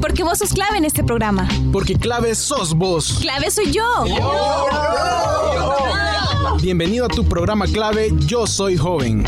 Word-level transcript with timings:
Porque 0.00 0.22
vos 0.24 0.38
sos 0.38 0.52
clave 0.52 0.78
en 0.78 0.84
este 0.84 1.04
programa. 1.04 1.48
Porque 1.72 1.94
clave 1.94 2.34
sos 2.34 2.74
vos. 2.74 3.18
Clave 3.20 3.50
soy 3.50 3.70
yo. 3.70 4.04
Bienvenido 6.62 7.06
a 7.06 7.08
tu 7.08 7.24
programa 7.28 7.66
clave 7.66 8.10
Yo 8.26 8.46
Soy 8.46 8.76
Joven. 8.76 9.24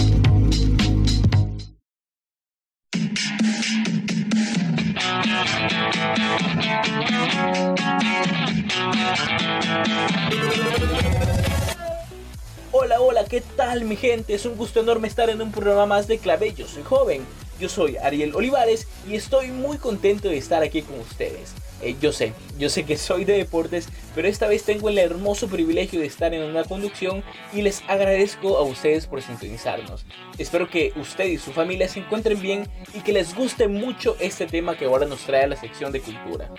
Hola, 12.70 13.00
hola, 13.00 13.24
¿qué 13.26 13.42
tal 13.56 13.84
mi 13.84 13.96
gente? 13.96 14.34
Es 14.34 14.46
un 14.46 14.56
gusto 14.56 14.80
enorme 14.80 15.08
estar 15.08 15.30
en 15.30 15.40
un 15.42 15.52
programa 15.52 15.86
más 15.86 16.08
de 16.08 16.18
Clave 16.18 16.54
Yo 16.54 16.66
Soy 16.66 16.82
Joven. 16.82 17.24
Yo 17.60 17.68
soy 17.68 17.96
Ariel 17.96 18.34
Olivares 18.34 18.88
y 19.08 19.14
estoy 19.14 19.48
muy 19.48 19.78
contento 19.78 20.28
de 20.28 20.38
estar 20.38 20.62
aquí 20.62 20.82
con 20.82 20.98
ustedes. 21.00 21.54
Eh, 21.82 21.96
yo 22.00 22.12
sé, 22.12 22.32
yo 22.58 22.68
sé 22.68 22.84
que 22.84 22.96
soy 22.96 23.24
de 23.24 23.36
deportes, 23.36 23.88
pero 24.14 24.28
esta 24.28 24.46
vez 24.46 24.62
tengo 24.62 24.88
el 24.88 24.98
hermoso 24.98 25.48
privilegio 25.48 26.00
de 26.00 26.06
estar 26.06 26.32
en 26.32 26.42
una 26.42 26.64
conducción 26.64 27.24
y 27.52 27.62
les 27.62 27.82
agradezco 27.88 28.56
a 28.56 28.62
ustedes 28.62 29.06
por 29.06 29.20
sintonizarnos. 29.20 30.06
Espero 30.38 30.70
que 30.70 30.92
usted 30.96 31.26
y 31.26 31.38
su 31.38 31.52
familia 31.52 31.88
se 31.88 32.00
encuentren 32.00 32.40
bien 32.40 32.68
y 32.94 33.00
que 33.00 33.12
les 33.12 33.34
guste 33.34 33.68
mucho 33.68 34.16
este 34.20 34.46
tema 34.46 34.76
que 34.76 34.84
ahora 34.84 35.06
nos 35.06 35.20
trae 35.20 35.44
a 35.44 35.48
la 35.48 35.56
sección 35.56 35.92
de 35.92 36.00
cultura. 36.00 36.50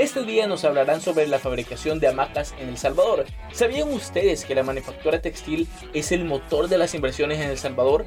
Este 0.00 0.22
día 0.22 0.46
nos 0.46 0.64
hablarán 0.64 1.02
sobre 1.02 1.26
la 1.26 1.38
fabricación 1.38 2.00
de 2.00 2.08
hamacas 2.08 2.54
en 2.58 2.70
El 2.70 2.78
Salvador. 2.78 3.26
¿Sabían 3.52 3.92
ustedes 3.92 4.46
que 4.46 4.54
la 4.54 4.62
manufactura 4.62 5.20
textil 5.20 5.68
es 5.92 6.10
el 6.10 6.24
motor 6.24 6.68
de 6.68 6.78
las 6.78 6.94
inversiones 6.94 7.38
en 7.38 7.50
El 7.50 7.58
Salvador? 7.58 8.06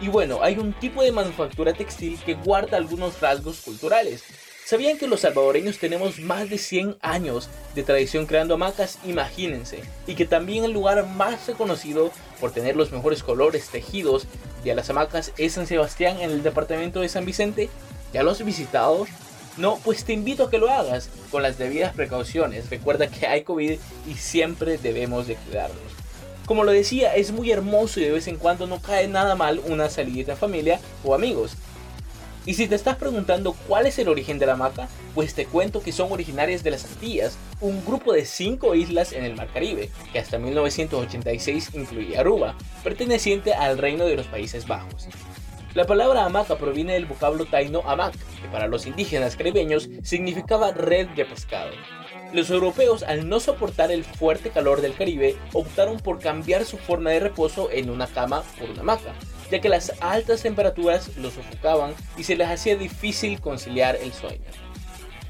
Y 0.00 0.06
bueno, 0.06 0.44
hay 0.44 0.58
un 0.58 0.72
tipo 0.72 1.02
de 1.02 1.10
manufactura 1.10 1.72
textil 1.72 2.20
que 2.24 2.34
guarda 2.34 2.76
algunos 2.76 3.20
rasgos 3.20 3.62
culturales. 3.62 4.22
¿Sabían 4.64 4.96
que 4.96 5.08
los 5.08 5.22
salvadoreños 5.22 5.78
tenemos 5.78 6.20
más 6.20 6.48
de 6.50 6.58
100 6.58 6.98
años 7.00 7.48
de 7.74 7.82
tradición 7.82 8.26
creando 8.26 8.54
hamacas? 8.54 9.00
Imagínense. 9.04 9.80
Y 10.06 10.14
que 10.14 10.24
también 10.24 10.62
el 10.62 10.72
lugar 10.72 11.04
más 11.04 11.48
reconocido 11.48 12.12
por 12.40 12.52
tener 12.52 12.76
los 12.76 12.92
mejores 12.92 13.24
colores 13.24 13.70
tejidos 13.70 14.28
de 14.62 14.72
las 14.76 14.88
hamacas 14.88 15.32
es 15.36 15.54
San 15.54 15.66
Sebastián 15.66 16.20
en 16.20 16.30
el 16.30 16.44
departamento 16.44 17.00
de 17.00 17.08
San 17.08 17.24
Vicente. 17.24 17.70
¿Ya 18.12 18.22
lo 18.22 18.30
has 18.30 18.44
visitado? 18.44 19.08
No, 19.56 19.78
pues 19.84 20.04
te 20.04 20.12
invito 20.12 20.44
a 20.44 20.50
que 20.50 20.58
lo 20.58 20.70
hagas 20.70 21.08
con 21.30 21.42
las 21.42 21.56
debidas 21.56 21.94
precauciones. 21.94 22.68
Recuerda 22.68 23.08
que 23.08 23.26
hay 23.26 23.42
COVID 23.42 23.78
y 24.06 24.14
siempre 24.14 24.76
debemos 24.76 25.26
de 25.26 25.36
cuidarnos. 25.36 25.78
Como 26.44 26.62
lo 26.62 26.72
decía, 26.72 27.14
es 27.14 27.32
muy 27.32 27.50
hermoso 27.50 27.98
y 27.98 28.04
de 28.04 28.12
vez 28.12 28.28
en 28.28 28.36
cuando 28.36 28.66
no 28.66 28.80
cae 28.80 29.08
nada 29.08 29.34
mal 29.34 29.60
una 29.66 29.88
salida 29.88 30.32
en 30.32 30.38
familia 30.38 30.80
o 31.04 31.14
amigos. 31.14 31.56
Y 32.44 32.54
si 32.54 32.68
te 32.68 32.76
estás 32.76 32.96
preguntando 32.96 33.56
cuál 33.66 33.86
es 33.86 33.98
el 33.98 34.08
origen 34.08 34.38
de 34.38 34.46
la 34.46 34.52
hamaca, 34.52 34.88
pues 35.16 35.34
te 35.34 35.46
cuento 35.46 35.82
que 35.82 35.90
son 35.90 36.12
originarias 36.12 36.62
de 36.62 36.70
las 36.70 36.84
Antillas, 36.84 37.36
un 37.60 37.84
grupo 37.84 38.12
de 38.12 38.24
5 38.24 38.76
islas 38.76 39.12
en 39.12 39.24
el 39.24 39.34
Mar 39.34 39.48
Caribe, 39.52 39.90
que 40.12 40.20
hasta 40.20 40.38
1986 40.38 41.70
incluía 41.74 42.20
Aruba, 42.20 42.54
perteneciente 42.84 43.52
al 43.52 43.78
Reino 43.78 44.04
de 44.04 44.14
los 44.14 44.28
Países 44.28 44.68
Bajos. 44.68 45.08
La 45.76 45.84
palabra 45.84 46.24
hamaca 46.24 46.56
proviene 46.56 46.94
del 46.94 47.04
vocablo 47.04 47.44
taino 47.44 47.82
hamac, 47.84 48.14
que 48.14 48.48
para 48.48 48.66
los 48.66 48.86
indígenas 48.86 49.36
caribeños 49.36 49.90
significaba 50.02 50.72
red 50.72 51.06
de 51.08 51.26
pescado. 51.26 51.70
Los 52.32 52.48
europeos, 52.48 53.02
al 53.02 53.28
no 53.28 53.40
soportar 53.40 53.92
el 53.92 54.02
fuerte 54.02 54.48
calor 54.48 54.80
del 54.80 54.94
Caribe, 54.94 55.36
optaron 55.52 55.98
por 55.98 56.18
cambiar 56.18 56.64
su 56.64 56.78
forma 56.78 57.10
de 57.10 57.20
reposo 57.20 57.68
en 57.70 57.90
una 57.90 58.06
cama 58.06 58.42
por 58.58 58.70
una 58.70 58.80
hamaca, 58.80 59.12
ya 59.50 59.60
que 59.60 59.68
las 59.68 59.92
altas 60.00 60.40
temperaturas 60.40 61.14
los 61.18 61.34
sofocaban 61.34 61.92
y 62.16 62.24
se 62.24 62.36
les 62.36 62.48
hacía 62.48 62.76
difícil 62.76 63.38
conciliar 63.42 63.96
el 63.96 64.14
sueño. 64.14 64.46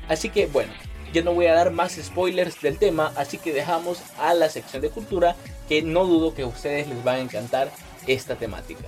Así 0.06 0.28
que 0.28 0.46
bueno, 0.46 0.72
ya 1.12 1.22
no 1.22 1.34
voy 1.34 1.46
a 1.46 1.54
dar 1.54 1.72
más 1.72 1.98
spoilers 2.00 2.60
del 2.60 2.78
tema, 2.78 3.12
así 3.16 3.38
que 3.38 3.52
dejamos 3.52 4.00
a 4.16 4.32
la 4.32 4.48
sección 4.48 4.80
de 4.80 4.90
cultura 4.90 5.34
que 5.68 5.82
no 5.82 6.04
dudo 6.04 6.34
que 6.34 6.42
a 6.42 6.46
ustedes 6.46 6.86
les 6.86 7.04
va 7.04 7.14
a 7.14 7.18
encantar 7.18 7.68
esta 8.06 8.36
temática. 8.36 8.84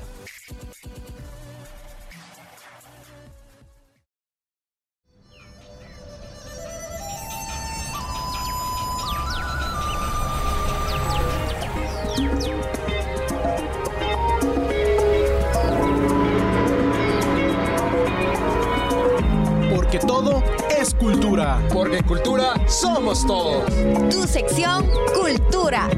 Somos 23.19 23.27
todos. 23.27 24.11
Tu 24.11 24.27
sección 24.27 24.89
Cultura. 25.15 25.89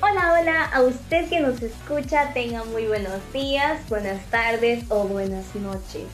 Hola, 0.00 0.32
hola, 0.32 0.64
a 0.72 0.82
usted 0.82 1.28
que 1.28 1.40
nos 1.40 1.60
escucha 1.62 2.32
tenga 2.32 2.64
muy 2.64 2.86
buenos 2.86 3.20
días, 3.32 3.80
buenas 3.88 4.24
tardes 4.30 4.84
o 4.88 5.04
buenas 5.04 5.54
noches. 5.54 6.04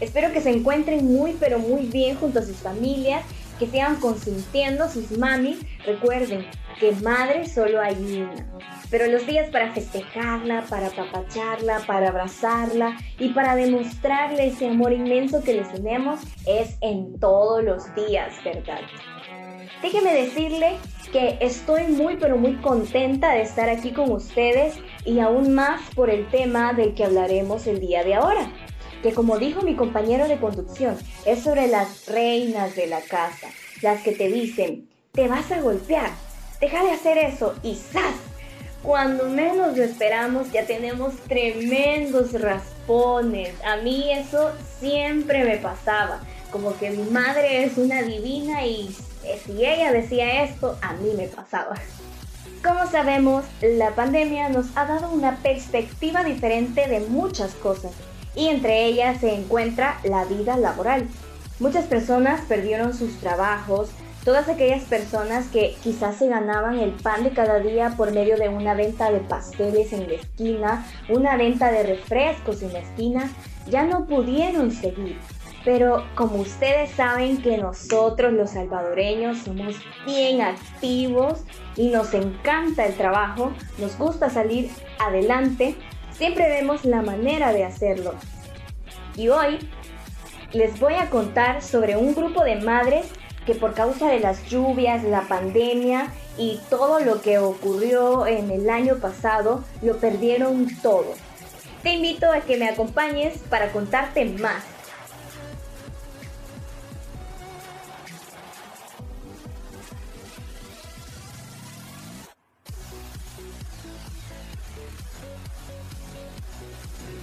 Espero 0.00 0.32
que 0.32 0.40
se 0.40 0.50
encuentren 0.50 1.04
muy 1.04 1.36
pero 1.38 1.58
muy 1.58 1.86
bien 1.86 2.16
junto 2.16 2.38
a 2.38 2.42
sus 2.42 2.56
familias, 2.56 3.22
que 3.60 3.66
sigan 3.66 3.96
consintiendo 3.96 4.88
sus 4.88 5.16
mamis. 5.18 5.58
Recuerden 5.84 6.46
que 6.80 6.92
madre 6.92 7.46
solo 7.46 7.80
hay 7.80 8.22
una. 8.22 8.46
Pero 8.90 9.06
los 9.06 9.24
días 9.26 9.50
para 9.50 9.70
festejarla, 9.70 10.64
para 10.68 10.88
apapacharla, 10.88 11.80
para 11.86 12.08
abrazarla 12.08 12.96
y 13.18 13.28
para 13.28 13.54
demostrarle 13.54 14.48
ese 14.48 14.68
amor 14.68 14.92
inmenso 14.92 15.44
que 15.44 15.52
les 15.52 15.70
tenemos 15.72 16.20
es 16.46 16.76
en 16.80 17.20
todos 17.20 17.62
los 17.62 17.94
días, 17.94 18.34
¿verdad? 18.44 18.80
Déjeme 19.82 20.12
decirle 20.12 20.76
que 21.12 21.38
estoy 21.40 21.84
muy 21.84 22.16
pero 22.16 22.36
muy 22.36 22.56
contenta 22.56 23.32
de 23.32 23.42
estar 23.42 23.68
aquí 23.68 23.92
con 23.92 24.10
ustedes 24.10 24.78
y 25.04 25.20
aún 25.20 25.54
más 25.54 25.82
por 25.94 26.10
el 26.10 26.28
tema 26.28 26.72
del 26.72 26.94
que 26.94 27.04
hablaremos 27.04 27.66
el 27.66 27.80
día 27.80 28.02
de 28.04 28.14
ahora, 28.14 28.50
que 29.02 29.12
como 29.12 29.38
dijo 29.38 29.62
mi 29.62 29.74
compañero 29.74 30.28
de 30.28 30.38
conducción, 30.38 30.96
es 31.24 31.42
sobre 31.42 31.68
las 31.68 32.06
reinas 32.06 32.76
de 32.76 32.86
la 32.86 33.00
casa, 33.00 33.48
las 33.82 34.02
que 34.02 34.12
te 34.12 34.28
dicen, 34.28 34.88
te 35.12 35.28
vas 35.28 35.50
a 35.50 35.60
golpear, 35.60 36.10
deja 36.60 36.82
de 36.82 36.90
hacer 36.90 37.18
eso 37.18 37.54
y 37.62 37.74
¡zas! 37.74 38.14
Cuando 38.82 39.28
menos 39.28 39.76
lo 39.76 39.84
esperamos 39.84 40.50
ya 40.52 40.64
tenemos 40.64 41.14
tremendos 41.28 42.32
raspones. 42.32 43.52
A 43.62 43.76
mí 43.76 44.10
eso 44.10 44.52
siempre 44.78 45.44
me 45.44 45.58
pasaba. 45.58 46.20
Como 46.50 46.76
que 46.78 46.90
mi 46.90 47.02
madre 47.10 47.64
es 47.64 47.76
una 47.76 48.02
divina 48.02 48.64
y 48.64 48.96
si 49.44 49.66
ella 49.66 49.92
decía 49.92 50.44
esto, 50.44 50.78
a 50.80 50.94
mí 50.94 51.10
me 51.14 51.28
pasaba. 51.28 51.76
Como 52.64 52.90
sabemos, 52.90 53.44
la 53.60 53.94
pandemia 53.94 54.48
nos 54.48 54.66
ha 54.74 54.86
dado 54.86 55.10
una 55.10 55.36
perspectiva 55.36 56.24
diferente 56.24 56.88
de 56.88 57.00
muchas 57.00 57.54
cosas 57.54 57.92
y 58.34 58.48
entre 58.48 58.86
ellas 58.86 59.20
se 59.20 59.34
encuentra 59.34 59.98
la 60.04 60.24
vida 60.24 60.56
laboral. 60.56 61.08
Muchas 61.58 61.84
personas 61.84 62.40
perdieron 62.48 62.94
sus 62.94 63.18
trabajos, 63.18 63.90
todas 64.24 64.48
aquellas 64.48 64.84
personas 64.84 65.48
que 65.48 65.74
quizás 65.82 66.16
se 66.16 66.28
ganaban 66.28 66.78
el 66.78 66.92
pan 66.92 67.24
de 67.24 67.30
cada 67.30 67.58
día 67.58 67.94
por 67.96 68.12
medio 68.12 68.36
de 68.36 68.48
una 68.48 68.74
venta 68.74 69.10
de 69.10 69.20
pasteles 69.20 69.92
en 69.92 70.08
la 70.08 70.14
esquina, 70.14 70.86
una 71.08 71.36
venta 71.36 71.70
de 71.70 71.82
refrescos 71.82 72.62
en 72.62 72.72
la 72.72 72.80
esquina, 72.80 73.30
ya 73.68 73.84
no 73.84 74.06
pudieron 74.06 74.70
seguir. 74.70 75.18
Pero 75.64 76.06
como 76.14 76.36
ustedes 76.36 76.90
saben 76.92 77.42
que 77.42 77.58
nosotros 77.58 78.32
los 78.32 78.50
salvadoreños 78.50 79.38
somos 79.38 79.76
bien 80.06 80.40
activos 80.40 81.44
y 81.76 81.88
nos 81.88 82.14
encanta 82.14 82.86
el 82.86 82.94
trabajo, 82.94 83.52
nos 83.78 83.98
gusta 83.98 84.30
salir 84.30 84.70
adelante, 84.98 85.76
siempre 86.20 86.50
vemos 86.50 86.84
la 86.84 87.00
manera 87.00 87.50
de 87.54 87.64
hacerlo. 87.64 88.12
Y 89.16 89.30
hoy 89.30 89.58
les 90.52 90.78
voy 90.78 90.92
a 90.92 91.08
contar 91.08 91.62
sobre 91.62 91.96
un 91.96 92.14
grupo 92.14 92.44
de 92.44 92.56
madres 92.56 93.06
que 93.46 93.54
por 93.54 93.72
causa 93.72 94.10
de 94.10 94.20
las 94.20 94.44
lluvias, 94.44 95.02
la 95.02 95.22
pandemia 95.22 96.08
y 96.36 96.60
todo 96.68 97.00
lo 97.00 97.22
que 97.22 97.38
ocurrió 97.38 98.26
en 98.26 98.50
el 98.50 98.68
año 98.68 98.96
pasado, 98.96 99.64
lo 99.80 99.96
perdieron 99.96 100.68
todo. 100.82 101.14
Te 101.82 101.94
invito 101.94 102.30
a 102.30 102.40
que 102.40 102.58
me 102.58 102.68
acompañes 102.68 103.38
para 103.48 103.72
contarte 103.72 104.26
más. 104.26 104.62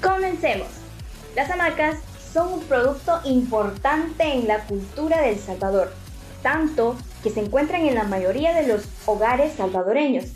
Comencemos. 0.08 0.70
Las 1.36 1.50
hamacas 1.50 1.98
son 2.32 2.54
un 2.54 2.60
producto 2.62 3.20
importante 3.26 4.24
en 4.24 4.48
la 4.48 4.64
cultura 4.64 5.22
del 5.22 5.38
Salvador, 5.38 5.94
tanto 6.42 6.96
que 7.22 7.30
se 7.30 7.42
encuentran 7.42 7.82
en 7.82 7.96
la 7.96 8.06
mayoría 8.06 8.54
de 8.54 8.68
los 8.68 8.86
hogares 9.06 9.56
salvadoreños. 9.58 10.28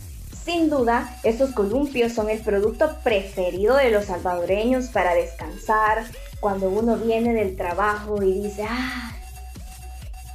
Sin 0.43 0.69
duda, 0.69 1.17
estos 1.23 1.51
columpios 1.51 2.11
son 2.11 2.29
el 2.29 2.39
producto 2.39 2.97
preferido 3.01 3.77
de 3.77 3.91
los 3.91 4.05
salvadoreños 4.05 4.87
para 4.87 5.13
descansar 5.13 6.03
cuando 6.41 6.67
uno 6.69 6.97
viene 6.97 7.33
del 7.33 7.55
trabajo 7.55 8.21
y 8.21 8.41
dice, 8.41 8.65
ah, 8.69 9.13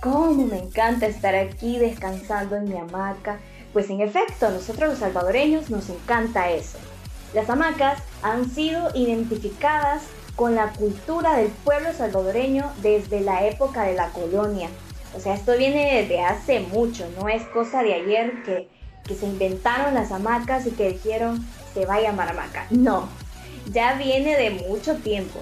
cómo 0.01 0.47
me 0.47 0.61
encanta 0.61 1.07
estar 1.07 1.35
aquí 1.35 1.79
descansando 1.79 2.57
en 2.57 2.65
mi 2.71 2.79
hamaca. 2.79 3.39
Pues 3.75 3.91
en 3.91 4.01
efecto, 4.01 4.47
a 4.47 4.51
nosotros 4.51 4.89
los 4.89 4.99
salvadoreños 5.01 5.69
nos 5.69 5.91
encanta 5.91 6.51
eso. 6.51 6.79
Las 7.37 7.51
hamacas 7.51 7.99
han 8.23 8.49
sido 8.49 8.89
identificadas 8.95 10.05
con 10.37 10.55
la 10.55 10.73
cultura 10.73 11.37
del 11.37 11.49
pueblo 11.49 11.93
salvadoreño 11.93 12.73
desde 12.81 13.21
la 13.21 13.47
época 13.47 13.83
de 13.83 13.93
la 13.93 14.09
colonia. 14.09 14.71
O 15.15 15.21
sea, 15.21 15.35
esto 15.35 15.55
viene 15.55 16.01
desde 16.01 16.23
hace 16.23 16.61
mucho, 16.61 17.07
no 17.21 17.29
es 17.29 17.43
cosa 17.49 17.83
de 17.83 17.93
ayer 17.93 18.43
que, 18.43 18.69
se 19.15 19.27
inventaron 19.27 19.93
las 19.93 20.13
hamacas 20.13 20.67
y 20.67 20.71
que 20.71 20.95
dijeron 20.95 21.47
se 21.75 21.85
va 21.85 21.97
a 21.97 22.01
llamar 22.01 22.31
hamaca. 22.31 22.69
No, 22.71 23.07
ya 23.71 23.93
viene 23.99 24.35
de 24.35 24.53
mucho 24.67 24.95
tiempo. 24.95 25.39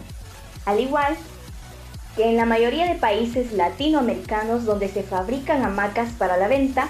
Al 0.66 0.80
igual 0.80 1.16
que 2.16 2.28
en 2.28 2.36
la 2.36 2.44
mayoría 2.44 2.86
de 2.86 2.96
países 2.96 3.52
latinoamericanos 3.52 4.64
donde 4.64 4.88
se 4.88 5.04
fabrican 5.04 5.64
hamacas 5.64 6.10
para 6.18 6.38
la 6.38 6.48
venta, 6.48 6.88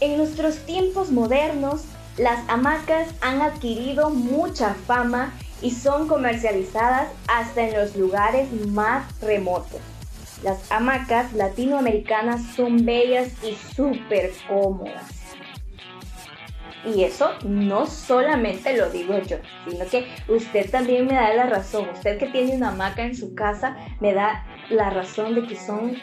en 0.00 0.18
nuestros 0.18 0.58
tiempos 0.66 1.10
modernos 1.10 1.84
las 2.18 2.48
hamacas 2.48 3.08
han 3.20 3.42
adquirido 3.42 4.10
mucha 4.10 4.74
fama 4.74 5.34
y 5.60 5.70
son 5.70 6.08
comercializadas 6.08 7.08
hasta 7.28 7.68
en 7.68 7.74
los 7.74 7.96
lugares 7.96 8.50
más 8.68 9.20
remotos. 9.20 9.80
Las 10.42 10.70
hamacas 10.70 11.32
latinoamericanas 11.34 12.42
son 12.54 12.84
bellas 12.84 13.32
y 13.42 13.54
súper 13.74 14.32
cómodas. 14.48 15.04
Y 16.86 17.02
eso 17.02 17.30
no 17.44 17.86
solamente 17.86 18.76
lo 18.76 18.90
digo 18.90 19.18
yo, 19.18 19.38
sino 19.68 19.86
que 19.86 20.06
usted 20.28 20.70
también 20.70 21.06
me 21.06 21.14
da 21.14 21.34
la 21.34 21.46
razón. 21.46 21.88
Usted 21.92 22.18
que 22.18 22.26
tiene 22.26 22.54
una 22.54 22.68
hamaca 22.68 23.04
en 23.04 23.16
su 23.16 23.34
casa 23.34 23.76
me 24.00 24.14
da 24.14 24.46
la 24.70 24.90
razón 24.90 25.34
de 25.34 25.46
que 25.46 25.56
son 25.56 25.96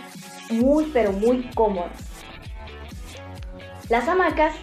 muy 0.49 0.91
pero 0.93 1.11
muy 1.11 1.49
cómodas. 1.55 1.97
Las 3.89 4.07
hamacas 4.07 4.55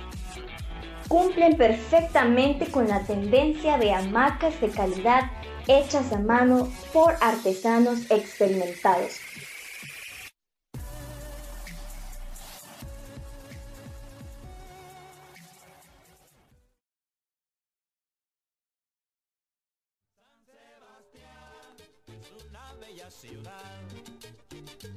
cumplen 1.11 1.57
perfectamente 1.57 2.71
con 2.71 2.87
la 2.87 3.01
tendencia 3.01 3.79
de 3.79 3.93
hamacas 3.93 4.61
de 4.61 4.71
calidad 4.71 5.29
hechas 5.67 6.13
a 6.13 6.21
mano 6.21 6.69
por 6.93 7.17
artesanos 7.21 8.09
experimentados 8.13 9.19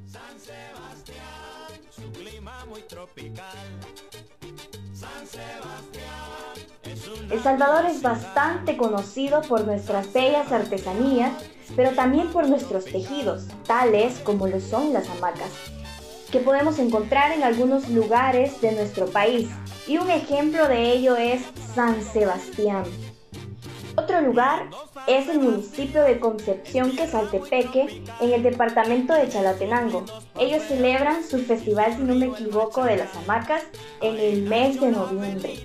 San 0.05 0.39
Sebastián, 0.39 1.81
su 1.89 2.11
clima 2.11 2.65
muy 2.65 2.81
tropical. 2.81 3.57
El 7.31 7.41
Salvador 7.41 7.85
es 7.85 8.01
bastante 8.01 8.77
conocido 8.77 9.41
por 9.41 9.65
nuestras 9.65 10.11
bellas 10.13 10.51
artesanías, 10.51 11.31
pero 11.75 11.91
también 11.91 12.27
por 12.29 12.47
nuestros 12.47 12.85
tejidos, 12.85 13.45
tales 13.65 14.19
como 14.19 14.47
lo 14.47 14.59
son 14.59 14.93
las 14.93 15.09
hamacas, 15.09 15.49
que 16.31 16.39
podemos 16.39 16.79
encontrar 16.79 17.31
en 17.31 17.43
algunos 17.43 17.89
lugares 17.89 18.59
de 18.61 18.73
nuestro 18.73 19.07
país. 19.07 19.49
Y 19.87 19.97
un 19.97 20.09
ejemplo 20.09 20.67
de 20.67 20.91
ello 20.91 21.15
es 21.15 21.41
San 21.73 22.01
Sebastián. 22.03 22.83
Otro 24.13 24.27
lugar 24.27 24.69
es 25.07 25.27
el 25.27 25.39
municipio 25.39 26.03
de 26.03 26.19
Concepción 26.19 26.95
Quesaltepeque, 26.95 28.03
en 28.21 28.31
el 28.31 28.43
departamento 28.43 29.11
de 29.11 29.27
Chalatenango. 29.27 30.05
Ellos 30.37 30.61
celebran 30.67 31.23
su 31.23 31.39
festival, 31.39 31.95
si 31.95 32.03
no 32.03 32.13
me 32.13 32.27
equivoco, 32.27 32.83
de 32.83 32.97
las 32.97 33.15
hamacas 33.15 33.63
en 34.01 34.19
el 34.19 34.43
mes 34.43 34.79
de 34.79 34.91
noviembre. 34.91 35.55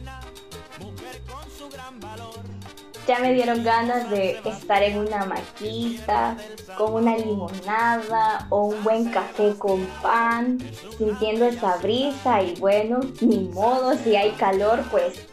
Ya 3.09 3.21
me 3.21 3.33
dieron 3.33 3.65
ganas 3.65 4.11
de 4.11 4.39
estar 4.45 4.83
en 4.83 4.99
una 4.99 5.25
maquita, 5.25 6.37
con 6.77 6.93
una 6.93 7.17
limonada 7.17 8.47
o 8.51 8.65
un 8.65 8.85
buen 8.85 9.11
café 9.11 9.55
con 9.57 9.87
pan, 10.03 10.59
sintiendo 10.99 11.47
esa 11.47 11.79
brisa 11.79 12.43
y 12.43 12.55
bueno, 12.57 13.01
ni 13.23 13.49
modo, 13.49 13.97
si 13.97 14.15
hay 14.15 14.33
calor, 14.33 14.85
pues 14.91 15.27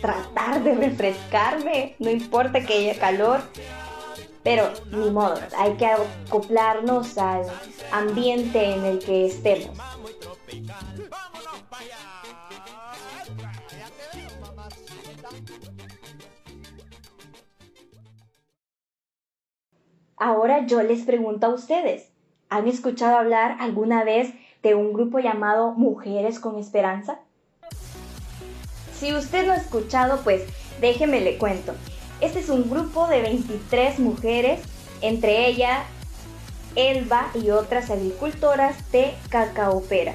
tratar 0.00 0.62
de 0.62 0.74
refrescarme, 0.74 1.96
no 1.98 2.10
importa 2.10 2.60
que 2.60 2.74
haya 2.74 2.96
calor, 2.96 3.40
pero 4.44 4.70
ni 4.92 5.10
modo, 5.10 5.40
hay 5.58 5.72
que 5.72 5.86
acoplarnos 5.86 7.18
al 7.18 7.42
ambiente 7.90 8.70
en 8.72 8.84
el 8.84 8.98
que 9.00 9.26
estemos. 9.26 9.76
Ahora 20.18 20.64
yo 20.66 20.82
les 20.82 21.02
pregunto 21.02 21.46
a 21.46 21.50
ustedes, 21.50 22.08
¿han 22.48 22.66
escuchado 22.68 23.18
hablar 23.18 23.58
alguna 23.60 24.02
vez 24.02 24.32
de 24.62 24.74
un 24.74 24.94
grupo 24.94 25.18
llamado 25.18 25.72
Mujeres 25.72 26.40
con 26.40 26.58
Esperanza? 26.58 27.20
Si 28.94 29.14
usted 29.14 29.46
no 29.46 29.52
ha 29.52 29.56
escuchado, 29.56 30.20
pues 30.24 30.44
déjeme 30.80 31.20
le 31.20 31.36
cuento. 31.36 31.74
Este 32.22 32.38
es 32.38 32.48
un 32.48 32.70
grupo 32.70 33.08
de 33.08 33.20
23 33.20 33.98
mujeres, 33.98 34.62
entre 35.02 35.48
ellas 35.48 35.80
Elba 36.76 37.28
y 37.34 37.50
otras 37.50 37.90
agricultoras 37.90 38.90
de 38.92 39.12
Cacaopera, 39.28 40.14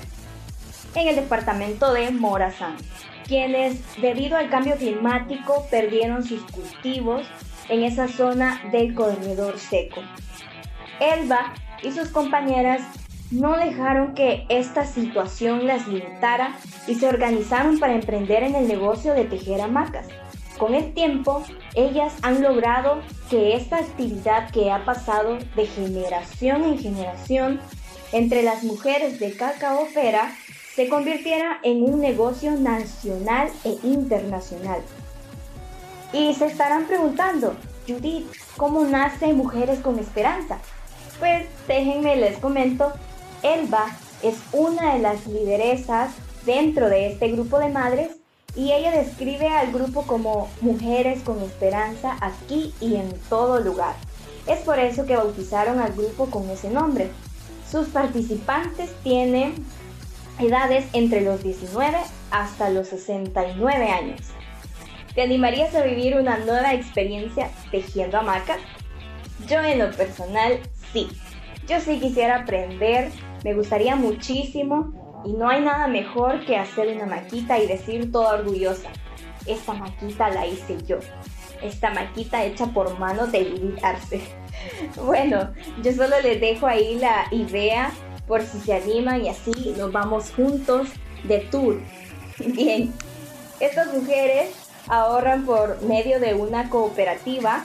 en 0.95 1.09
el 1.09 1.15
departamento 1.15 1.93
de 1.93 2.09
Morazán, 2.09 2.75
quienes 3.27 3.79
debido 4.01 4.35
al 4.35 4.49
cambio 4.49 4.77
climático 4.77 5.67
perdieron 5.69 6.23
sus 6.23 6.41
cultivos 6.49 7.27
en 7.71 7.83
esa 7.83 8.07
zona 8.07 8.61
del 8.71 8.93
corredor 8.93 9.57
seco. 9.57 10.01
Elba 10.99 11.53
y 11.81 11.91
sus 11.91 12.09
compañeras 12.09 12.81
no 13.31 13.57
dejaron 13.57 14.13
que 14.13 14.45
esta 14.49 14.85
situación 14.85 15.65
las 15.65 15.87
limitara 15.87 16.57
y 16.85 16.95
se 16.95 17.07
organizaron 17.07 17.79
para 17.79 17.95
emprender 17.95 18.43
en 18.43 18.55
el 18.55 18.67
negocio 18.67 19.13
de 19.13 19.23
tejer 19.23 19.61
hamacas. 19.61 20.07
Con 20.57 20.75
el 20.75 20.93
tiempo, 20.93 21.43
ellas 21.73 22.13
han 22.21 22.43
logrado 22.43 23.01
que 23.29 23.55
esta 23.55 23.77
actividad 23.77 24.51
que 24.51 24.69
ha 24.69 24.83
pasado 24.83 25.39
de 25.55 25.65
generación 25.65 26.63
en 26.63 26.77
generación 26.77 27.61
entre 28.11 28.43
las 28.43 28.63
mujeres 28.63 29.19
de 29.19 29.31
Cacaopera 29.35 30.35
se 30.75 30.89
convirtiera 30.89 31.59
en 31.63 31.83
un 31.83 32.01
negocio 32.01 32.51
nacional 32.51 33.49
e 33.63 33.77
internacional. 33.83 34.81
Y 36.13 36.33
se 36.33 36.45
estarán 36.45 36.85
preguntando, 36.85 37.55
Judith, 37.87 38.27
¿cómo 38.57 38.83
nace 38.83 39.33
Mujeres 39.33 39.79
con 39.79 39.97
Esperanza? 39.97 40.59
Pues 41.19 41.47
déjenme 41.67 42.15
les 42.17 42.37
comento, 42.37 42.91
Elba 43.43 43.85
es 44.21 44.35
una 44.51 44.93
de 44.93 44.99
las 44.99 45.25
lideresas 45.25 46.11
dentro 46.45 46.89
de 46.89 47.07
este 47.07 47.29
grupo 47.31 47.59
de 47.59 47.69
madres 47.69 48.11
y 48.55 48.71
ella 48.71 48.91
describe 48.91 49.47
al 49.47 49.71
grupo 49.71 50.03
como 50.03 50.49
Mujeres 50.61 51.21
con 51.23 51.41
Esperanza 51.41 52.17
aquí 52.19 52.73
y 52.81 52.95
en 52.95 53.11
todo 53.29 53.61
lugar. 53.61 53.95
Es 54.47 54.59
por 54.59 54.79
eso 54.79 55.05
que 55.05 55.15
bautizaron 55.15 55.79
al 55.79 55.93
grupo 55.93 56.25
con 56.25 56.49
ese 56.49 56.69
nombre. 56.69 57.09
Sus 57.69 57.87
participantes 57.87 58.91
tienen 59.03 59.53
edades 60.39 60.85
entre 60.93 61.21
los 61.21 61.41
19 61.43 61.97
hasta 62.31 62.69
los 62.69 62.87
69 62.87 63.89
años. 63.89 64.19
¿Te 65.13 65.21
animarías 65.21 65.75
a 65.75 65.83
vivir 65.83 66.15
una 66.15 66.37
nueva 66.37 66.73
experiencia 66.73 67.49
tejiendo 67.69 68.17
hamacas? 68.17 68.59
Yo 69.47 69.59
en 69.59 69.79
lo 69.79 69.91
personal 69.91 70.59
sí. 70.93 71.09
Yo 71.67 71.81
sí 71.81 71.99
quisiera 71.99 72.37
aprender, 72.37 73.11
me 73.43 73.53
gustaría 73.53 73.97
muchísimo 73.97 75.21
y 75.25 75.33
no 75.33 75.49
hay 75.49 75.61
nada 75.61 75.87
mejor 75.87 76.45
que 76.45 76.55
hacer 76.55 76.95
una 76.95 77.05
maquita 77.05 77.59
y 77.59 77.67
decir 77.67 78.09
toda 78.11 78.35
orgullosa, 78.39 78.89
esta 79.45 79.73
maquita 79.73 80.29
la 80.29 80.47
hice 80.47 80.77
yo. 80.85 80.99
Esta 81.61 81.91
maquita 81.91 82.45
hecha 82.45 82.67
por 82.67 82.97
mano 82.97 83.27
de 83.27 83.41
Lili 83.41 83.75
Arce. 83.83 84.21
Bueno, 85.03 85.53
yo 85.81 85.91
solo 85.91 86.21
les 86.21 86.39
dejo 86.39 86.67
ahí 86.67 86.95
la 86.95 87.25
idea 87.31 87.91
por 88.27 88.43
si 88.43 88.59
se 88.59 88.75
animan 88.75 89.25
y 89.25 89.29
así 89.29 89.73
nos 89.75 89.91
vamos 89.91 90.31
juntos 90.35 90.87
de 91.23 91.39
tour. 91.39 91.79
Bien, 92.37 92.93
estas 93.59 93.91
mujeres 93.93 94.60
ahorran 94.91 95.45
por 95.45 95.81
medio 95.83 96.19
de 96.19 96.35
una 96.35 96.69
cooperativa 96.69 97.63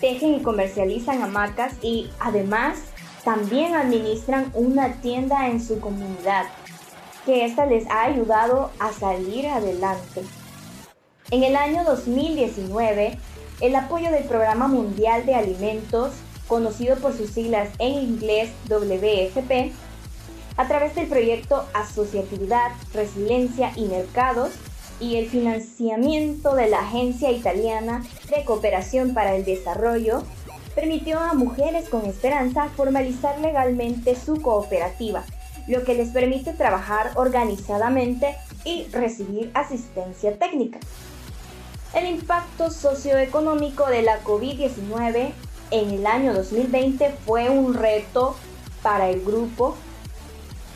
tejen 0.00 0.34
y 0.34 0.42
comercializan 0.42 1.22
hamacas 1.22 1.72
y 1.82 2.08
además 2.20 2.78
también 3.24 3.74
administran 3.74 4.50
una 4.54 4.92
tienda 5.00 5.48
en 5.48 5.60
su 5.60 5.80
comunidad, 5.80 6.46
que 7.26 7.44
esta 7.44 7.66
les 7.66 7.86
ha 7.90 8.04
ayudado 8.04 8.70
a 8.78 8.92
salir 8.92 9.48
adelante. 9.48 10.22
En 11.32 11.42
el 11.42 11.56
año 11.56 11.82
2019, 11.82 13.18
el 13.60 13.74
apoyo 13.74 14.12
del 14.12 14.24
Programa 14.24 14.68
Mundial 14.68 15.26
de 15.26 15.34
Alimentos, 15.34 16.12
conocido 16.46 16.96
por 16.96 17.12
sus 17.12 17.30
siglas 17.30 17.68
en 17.80 17.94
inglés 17.94 18.50
WFP, 18.68 19.72
a 20.56 20.68
través 20.68 20.94
del 20.94 21.08
proyecto 21.08 21.66
Asociatividad, 21.74 22.70
Resiliencia 22.94 23.72
y 23.74 23.86
Mercados 23.86 24.52
y 25.00 25.16
el 25.16 25.28
financiamiento 25.28 26.54
de 26.54 26.68
la 26.68 26.80
Agencia 26.80 27.30
Italiana 27.30 28.04
de 28.30 28.44
Cooperación 28.44 29.14
para 29.14 29.34
el 29.34 29.44
Desarrollo, 29.44 30.22
permitió 30.74 31.18
a 31.18 31.34
Mujeres 31.34 31.88
con 31.88 32.04
Esperanza 32.04 32.68
formalizar 32.76 33.40
legalmente 33.40 34.14
su 34.14 34.40
cooperativa, 34.40 35.24
lo 35.66 35.84
que 35.84 35.94
les 35.94 36.10
permite 36.10 36.52
trabajar 36.52 37.12
organizadamente 37.16 38.36
y 38.64 38.84
recibir 38.92 39.50
asistencia 39.54 40.38
técnica. 40.38 40.78
El 41.94 42.06
impacto 42.06 42.70
socioeconómico 42.70 43.86
de 43.86 44.02
la 44.02 44.22
COVID-19 44.22 45.32
en 45.70 45.90
el 45.90 46.06
año 46.06 46.34
2020 46.34 47.10
fue 47.26 47.50
un 47.50 47.74
reto 47.74 48.36
para 48.82 49.08
el 49.08 49.24
grupo, 49.24 49.76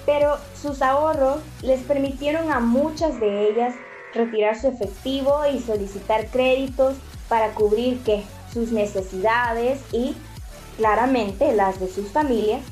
pero 0.05 0.37
sus 0.61 0.83
ahorros 0.83 1.41
les 1.63 1.81
permitieron 1.83 2.51
a 2.51 2.61
muchas 2.61 3.21
de 3.21 3.49
ellas 3.49 3.75
retirar 4.15 4.59
su 4.59 4.69
efectivo 4.69 5.41
y 5.53 5.61
solicitar 5.61 6.27
créditos 6.27 6.97
para 7.29 7.55
cubrir 7.55 8.01
que 8.01 8.25
sus 8.53 8.73
necesidades 8.73 9.81
y 9.93 10.15
claramente 10.77 11.55
las 11.55 11.81
de 11.81 11.89
sus 11.89 12.09
familias. 12.09 12.63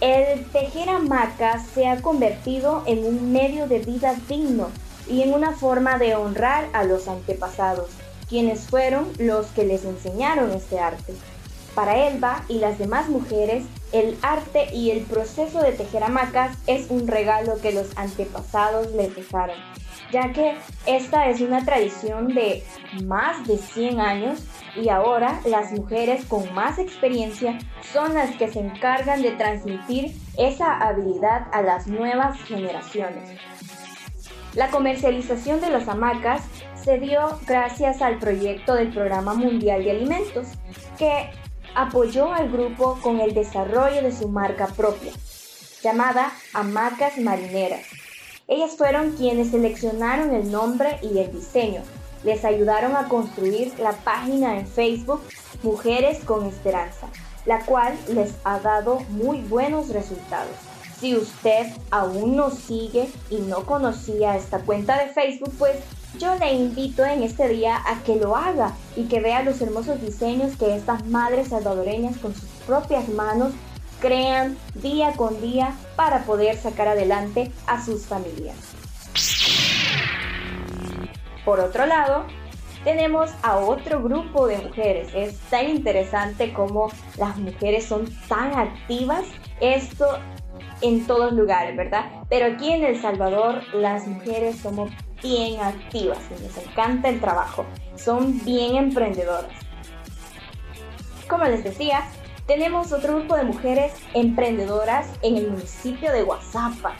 El 0.00 0.44
tejer 0.46 0.88
hamacas 0.88 1.66
se 1.74 1.86
ha 1.86 2.00
convertido 2.00 2.82
en 2.86 3.04
un 3.04 3.32
medio 3.32 3.66
de 3.66 3.80
vida 3.80 4.14
digno 4.28 4.68
y 5.08 5.22
en 5.22 5.34
una 5.34 5.52
forma 5.52 5.98
de 5.98 6.14
honrar 6.14 6.68
a 6.72 6.84
los 6.84 7.08
antepasados, 7.08 7.90
quienes 8.28 8.60
fueron 8.60 9.08
los 9.18 9.46
que 9.48 9.64
les 9.64 9.84
enseñaron 9.84 10.52
este 10.52 10.78
arte. 10.78 11.14
Para 11.74 12.06
Elba 12.06 12.44
y 12.48 12.58
las 12.58 12.78
demás 12.78 13.08
mujeres, 13.08 13.64
el 13.92 14.18
arte 14.22 14.74
y 14.74 14.90
el 14.90 15.00
proceso 15.02 15.60
de 15.60 15.72
tejer 15.72 16.04
hamacas 16.04 16.56
es 16.66 16.90
un 16.90 17.06
regalo 17.06 17.60
que 17.60 17.72
los 17.72 17.96
antepasados 17.96 18.92
les 18.92 19.14
dejaron 19.14 19.56
ya 20.10 20.32
que 20.32 20.56
esta 20.86 21.28
es 21.28 21.40
una 21.40 21.64
tradición 21.64 22.28
de 22.28 22.64
más 23.04 23.46
de 23.46 23.58
100 23.58 24.00
años 24.00 24.44
y 24.76 24.88
ahora 24.88 25.40
las 25.44 25.72
mujeres 25.72 26.24
con 26.26 26.52
más 26.54 26.78
experiencia 26.78 27.58
son 27.92 28.14
las 28.14 28.30
que 28.36 28.50
se 28.50 28.60
encargan 28.60 29.22
de 29.22 29.32
transmitir 29.32 30.16
esa 30.36 30.78
habilidad 30.78 31.46
a 31.52 31.62
las 31.62 31.86
nuevas 31.86 32.40
generaciones. 32.42 33.38
La 34.54 34.68
comercialización 34.70 35.60
de 35.60 35.70
las 35.70 35.88
hamacas 35.88 36.42
se 36.82 36.98
dio 36.98 37.38
gracias 37.46 38.02
al 38.02 38.18
proyecto 38.18 38.74
del 38.74 38.92
Programa 38.92 39.34
Mundial 39.34 39.84
de 39.84 39.92
Alimentos, 39.92 40.48
que 40.98 41.30
apoyó 41.74 42.32
al 42.32 42.50
grupo 42.50 42.98
con 43.02 43.20
el 43.20 43.34
desarrollo 43.34 44.02
de 44.02 44.12
su 44.12 44.28
marca 44.28 44.66
propia, 44.66 45.12
llamada 45.82 46.32
Hamacas 46.52 47.18
Marineras, 47.18 47.86
ellas 48.50 48.72
fueron 48.76 49.12
quienes 49.12 49.52
seleccionaron 49.52 50.34
el 50.34 50.50
nombre 50.50 50.98
y 51.02 51.20
el 51.20 51.30
diseño. 51.30 51.82
Les 52.24 52.44
ayudaron 52.44 52.96
a 52.96 53.06
construir 53.06 53.72
la 53.78 53.92
página 53.92 54.58
en 54.58 54.66
Facebook 54.66 55.22
Mujeres 55.62 56.24
con 56.24 56.44
Esperanza, 56.44 57.06
la 57.46 57.64
cual 57.64 57.96
les 58.08 58.34
ha 58.42 58.58
dado 58.58 58.98
muy 59.10 59.40
buenos 59.42 59.90
resultados. 59.90 60.69
Si 61.00 61.16
usted 61.16 61.66
aún 61.90 62.36
no 62.36 62.50
sigue 62.50 63.08
y 63.30 63.36
no 63.36 63.64
conocía 63.64 64.36
esta 64.36 64.58
cuenta 64.58 65.02
de 65.02 65.10
Facebook, 65.10 65.50
pues 65.58 65.78
yo 66.18 66.34
le 66.34 66.52
invito 66.52 67.02
en 67.06 67.22
este 67.22 67.48
día 67.48 67.78
a 67.86 68.02
que 68.02 68.16
lo 68.16 68.36
haga 68.36 68.74
y 68.96 69.04
que 69.04 69.20
vea 69.20 69.42
los 69.42 69.62
hermosos 69.62 70.02
diseños 70.02 70.56
que 70.58 70.76
estas 70.76 71.06
madres 71.06 71.48
salvadoreñas 71.48 72.18
con 72.18 72.34
sus 72.34 72.50
propias 72.66 73.08
manos 73.08 73.54
crean 74.00 74.58
día 74.74 75.12
con 75.16 75.40
día 75.40 75.74
para 75.96 76.24
poder 76.24 76.58
sacar 76.58 76.88
adelante 76.88 77.50
a 77.66 77.82
sus 77.82 78.04
familias. 78.04 78.56
Por 81.46 81.60
otro 81.60 81.86
lado, 81.86 82.26
tenemos 82.84 83.30
a 83.42 83.56
otro 83.56 84.02
grupo 84.02 84.46
de 84.46 84.58
mujeres. 84.58 85.08
Es 85.14 85.38
tan 85.48 85.68
interesante 85.68 86.52
como 86.52 86.90
las 87.16 87.38
mujeres 87.38 87.86
son 87.86 88.06
tan 88.28 88.54
activas. 88.58 89.24
Esto 89.60 90.18
en 90.82 91.06
todos 91.06 91.32
lugares, 91.32 91.76
¿verdad? 91.76 92.06
Pero 92.28 92.46
aquí 92.46 92.72
en 92.72 92.84
El 92.84 93.00
Salvador 93.00 93.62
las 93.74 94.06
mujeres 94.06 94.56
somos 94.58 94.90
bien 95.22 95.60
activas 95.60 96.18
y 96.30 96.42
les 96.42 96.56
encanta 96.56 97.08
el 97.08 97.20
trabajo. 97.20 97.66
Son 97.96 98.42
bien 98.44 98.76
emprendedoras. 98.76 99.50
Como 101.28 101.44
les 101.44 101.62
decía, 101.62 102.04
tenemos 102.46 102.92
otro 102.92 103.16
grupo 103.18 103.36
de 103.36 103.44
mujeres 103.44 103.92
emprendedoras 104.14 105.06
en 105.22 105.36
el 105.36 105.50
municipio 105.50 106.10
de 106.12 106.22
Guazapa. 106.22 106.94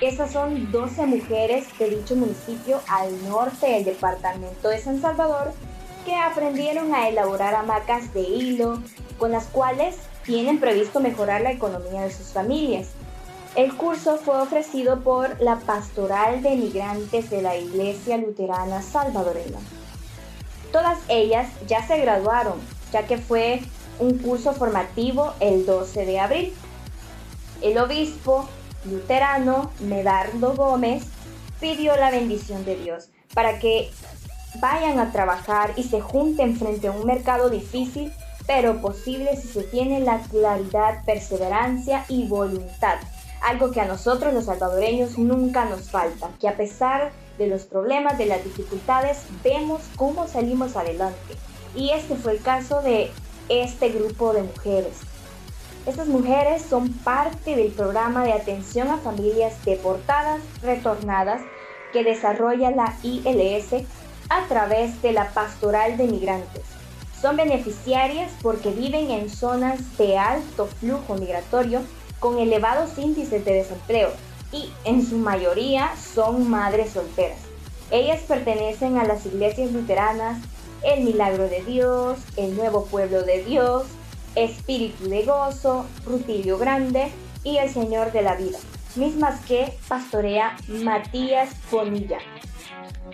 Estas 0.00 0.32
son 0.32 0.70
12 0.70 1.06
mujeres 1.06 1.66
de 1.78 1.90
dicho 1.90 2.14
municipio 2.14 2.80
al 2.88 3.28
norte 3.28 3.66
del 3.66 3.84
departamento 3.84 4.68
de 4.68 4.78
San 4.78 5.00
Salvador 5.00 5.52
que 6.04 6.14
aprendieron 6.14 6.94
a 6.94 7.08
elaborar 7.08 7.54
hamacas 7.54 8.12
de 8.14 8.20
hilo 8.20 8.82
con 9.18 9.32
las 9.32 9.46
cuales 9.46 9.96
tienen 10.28 10.60
previsto 10.60 11.00
mejorar 11.00 11.40
la 11.40 11.52
economía 11.52 12.02
de 12.02 12.12
sus 12.12 12.26
familias. 12.26 12.88
El 13.56 13.74
curso 13.74 14.18
fue 14.18 14.38
ofrecido 14.38 15.00
por 15.00 15.40
la 15.40 15.56
Pastoral 15.56 16.42
de 16.42 16.54
Migrantes 16.54 17.30
de 17.30 17.40
la 17.40 17.56
Iglesia 17.56 18.18
Luterana 18.18 18.82
Salvadoreña. 18.82 19.58
Todas 20.70 20.98
ellas 21.08 21.48
ya 21.66 21.84
se 21.86 21.98
graduaron, 21.98 22.60
ya 22.92 23.06
que 23.06 23.16
fue 23.16 23.62
un 23.98 24.18
curso 24.18 24.52
formativo 24.52 25.32
el 25.40 25.64
12 25.64 26.04
de 26.04 26.20
abril. 26.20 26.54
El 27.62 27.78
obispo 27.78 28.46
luterano 28.84 29.70
Medardo 29.80 30.54
Gómez 30.54 31.04
pidió 31.58 31.96
la 31.96 32.10
bendición 32.10 32.66
de 32.66 32.76
Dios 32.76 33.08
para 33.32 33.58
que 33.58 33.90
vayan 34.60 34.98
a 34.98 35.10
trabajar 35.10 35.72
y 35.76 35.84
se 35.84 36.02
junten 36.02 36.54
frente 36.58 36.88
a 36.88 36.92
un 36.92 37.06
mercado 37.06 37.48
difícil, 37.48 38.12
pero 38.48 38.80
posible 38.80 39.36
si 39.36 39.46
se 39.46 39.62
tiene 39.62 40.00
la 40.00 40.20
claridad, 40.20 41.04
perseverancia 41.04 42.06
y 42.08 42.26
voluntad. 42.26 42.96
Algo 43.42 43.70
que 43.70 43.82
a 43.82 43.84
nosotros 43.84 44.32
los 44.32 44.46
salvadoreños 44.46 45.18
nunca 45.18 45.66
nos 45.66 45.90
falta, 45.90 46.30
que 46.40 46.48
a 46.48 46.56
pesar 46.56 47.12
de 47.36 47.46
los 47.46 47.64
problemas, 47.64 48.16
de 48.16 48.24
las 48.24 48.42
dificultades, 48.42 49.18
vemos 49.44 49.82
cómo 49.96 50.26
salimos 50.26 50.76
adelante. 50.76 51.36
Y 51.76 51.90
este 51.90 52.16
fue 52.16 52.32
el 52.32 52.40
caso 52.40 52.80
de 52.80 53.10
este 53.50 53.90
grupo 53.90 54.32
de 54.32 54.42
mujeres. 54.42 54.96
Estas 55.84 56.08
mujeres 56.08 56.62
son 56.62 56.90
parte 56.90 57.54
del 57.54 57.70
programa 57.70 58.24
de 58.24 58.32
atención 58.32 58.88
a 58.88 58.96
familias 58.96 59.62
deportadas 59.66 60.40
retornadas 60.62 61.42
que 61.92 62.02
desarrolla 62.02 62.70
la 62.70 62.96
ILS 63.02 63.84
a 64.30 64.46
través 64.48 65.02
de 65.02 65.12
la 65.12 65.28
Pastoral 65.32 65.98
de 65.98 66.06
Migrantes. 66.06 66.77
Son 67.20 67.36
beneficiarias 67.36 68.30
porque 68.42 68.70
viven 68.70 69.10
en 69.10 69.28
zonas 69.28 69.96
de 69.98 70.18
alto 70.18 70.66
flujo 70.66 71.14
migratorio 71.14 71.80
con 72.20 72.38
elevados 72.38 72.96
índices 72.98 73.44
de 73.44 73.54
desempleo 73.54 74.10
y 74.52 74.70
en 74.84 75.04
su 75.04 75.16
mayoría 75.18 75.90
son 75.96 76.48
madres 76.48 76.92
solteras. 76.92 77.38
Ellas 77.90 78.20
pertenecen 78.26 78.98
a 78.98 79.04
las 79.04 79.24
iglesias 79.26 79.72
luteranas 79.72 80.38
el 80.82 81.04
milagro 81.04 81.48
de 81.48 81.62
Dios, 81.64 82.18
el 82.36 82.56
nuevo 82.56 82.86
pueblo 82.86 83.22
de 83.22 83.42
Dios, 83.44 83.86
espíritu 84.34 85.08
de 85.08 85.24
gozo, 85.24 85.86
rutilio 86.04 86.58
grande 86.58 87.10
y 87.42 87.56
el 87.56 87.70
Señor 87.70 88.12
de 88.12 88.22
la 88.22 88.34
vida, 88.34 88.58
mismas 88.94 89.40
que 89.46 89.72
pastorea 89.88 90.56
Matías 90.68 91.50
Bonilla, 91.70 92.18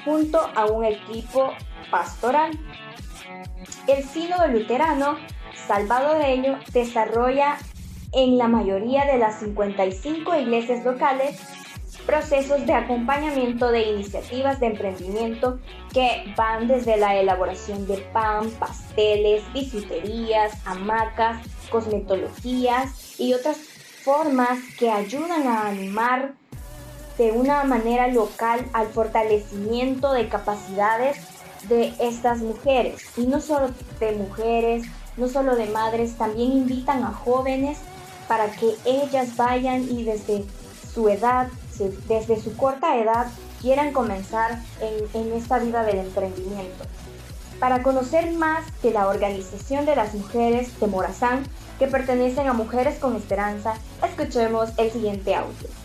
junto 0.04 0.40
a 0.54 0.66
un 0.66 0.84
equipo 0.84 1.52
pastoral. 1.90 2.50
El 3.86 4.04
sínodo 4.04 4.48
luterano 4.48 5.16
salvadoreño 5.66 6.58
desarrolla 6.72 7.58
en 8.12 8.38
la 8.38 8.48
mayoría 8.48 9.04
de 9.04 9.18
las 9.18 9.40
55 9.40 10.36
iglesias 10.36 10.84
locales 10.84 11.40
procesos 12.06 12.66
de 12.66 12.74
acompañamiento 12.74 13.70
de 13.70 13.82
iniciativas 13.82 14.60
de 14.60 14.66
emprendimiento 14.66 15.58
que 15.92 16.34
van 16.36 16.68
desde 16.68 16.96
la 16.96 17.16
elaboración 17.16 17.86
de 17.86 17.98
pan, 18.12 18.50
pasteles, 18.50 19.42
bisuterías, 19.52 20.52
hamacas, 20.66 21.38
cosmetologías 21.70 23.18
y 23.18 23.32
otras 23.32 23.56
formas 23.56 24.58
que 24.78 24.90
ayudan 24.90 25.46
a 25.46 25.66
animar 25.66 26.34
de 27.16 27.32
una 27.32 27.64
manera 27.64 28.08
local 28.08 28.66
al 28.72 28.88
fortalecimiento 28.88 30.12
de 30.12 30.28
capacidades 30.28 31.18
de 31.68 31.94
estas 32.00 32.38
mujeres. 32.38 33.02
Y 33.16 33.26
no 33.26 33.40
solo 33.40 33.70
de 34.00 34.12
mujeres, 34.12 34.84
no 35.16 35.28
solo 35.28 35.56
de 35.56 35.66
madres, 35.66 36.16
también 36.16 36.52
invitan 36.52 37.02
a 37.04 37.12
jóvenes 37.12 37.78
para 38.28 38.50
que 38.50 38.74
ellas 38.84 39.36
vayan 39.36 39.82
y 39.82 40.04
desde 40.04 40.44
su 40.92 41.08
edad, 41.08 41.48
desde 42.08 42.40
su 42.40 42.56
corta 42.56 42.96
edad, 42.96 43.26
quieran 43.60 43.92
comenzar 43.92 44.60
en, 44.80 45.32
esta 45.32 45.58
vida 45.58 45.84
del 45.84 45.98
emprendimiento. 45.98 46.84
Para 47.58 47.82
conocer 47.82 48.32
más 48.32 48.64
de 48.82 48.90
la 48.90 49.08
Organización 49.08 49.86
de 49.86 49.96
las 49.96 50.14
Mujeres 50.14 50.78
de 50.80 50.86
Morazán, 50.86 51.44
que 51.78 51.86
pertenecen 51.86 52.46
a 52.46 52.52
Mujeres 52.52 52.98
con 52.98 53.16
Esperanza, 53.16 53.74
escuchemos 54.06 54.70
el 54.76 54.90
siguiente 54.90 55.34
audio. 55.34 55.83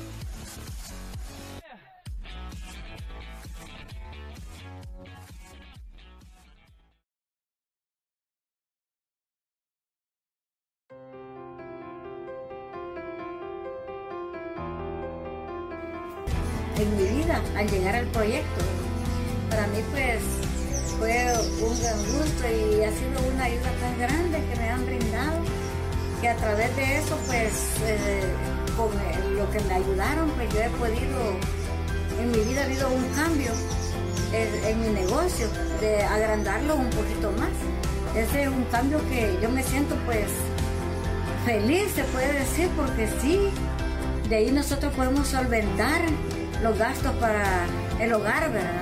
Proyecto. 18.13 18.61
Para 19.49 19.67
mí 19.67 19.79
pues 19.91 20.21
fue 20.97 21.33
un 21.61 21.79
gran 21.81 21.97
gusto 21.97 22.43
y 22.47 22.83
ha 22.83 22.91
sido 22.91 23.33
una 23.33 23.43
ayuda 23.45 23.71
tan 23.81 23.99
grande 23.99 24.43
que 24.49 24.59
me 24.59 24.69
han 24.69 24.85
brindado 24.85 25.39
que 26.21 26.27
a 26.27 26.35
través 26.35 26.75
de 26.75 26.97
eso 26.97 27.17
pues 27.27 27.53
eh, 27.85 28.23
con 28.75 28.89
lo 29.35 29.49
que 29.51 29.59
me 29.61 29.73
ayudaron 29.75 30.29
pues 30.31 30.53
yo 30.53 30.59
he 30.59 30.69
podido, 30.71 31.37
en 32.19 32.31
mi 32.31 32.39
vida 32.39 32.61
ha 32.61 32.65
habido 32.65 32.89
un 32.89 33.05
cambio 33.15 33.51
en, 34.33 34.81
mi 34.81 34.87
negocio, 34.89 35.47
de 35.79 36.03
agrandarlo 36.03 36.75
un 36.75 36.89
poquito 36.89 37.31
más. 37.31 37.49
Ese 38.15 38.43
es 38.43 38.47
un 38.49 38.63
cambio 38.65 38.99
que 39.09 39.37
yo 39.41 39.49
me 39.49 39.63
siento 39.63 39.95
pues 40.05 40.27
feliz, 41.45 41.91
se 41.95 42.03
puede 42.05 42.33
decir, 42.33 42.69
porque 42.75 43.07
sí, 43.21 43.39
de 44.27 44.35
ahí 44.35 44.51
nosotros 44.51 44.93
podemos 44.93 45.27
solventar 45.27 46.01
los 46.61 46.77
gastos 46.77 47.13
para 47.15 47.65
el 47.99 48.13
hogar, 48.13 48.51
¿verdad? 48.51 48.81